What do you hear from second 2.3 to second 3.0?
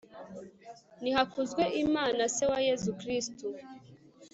se wa yezu